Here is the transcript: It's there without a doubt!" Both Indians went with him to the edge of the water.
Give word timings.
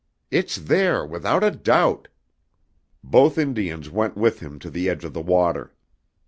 It's 0.31 0.55
there 0.55 1.05
without 1.05 1.43
a 1.43 1.51
doubt!" 1.51 2.07
Both 3.03 3.37
Indians 3.37 3.87
went 3.91 4.17
with 4.17 4.39
him 4.39 4.57
to 4.57 4.71
the 4.71 4.89
edge 4.89 5.05
of 5.05 5.13
the 5.13 5.21
water. 5.21 5.75